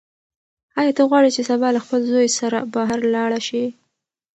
[0.79, 3.63] ایا ته غواړې چې سبا له خپل زوی سره بهر لاړه شې؟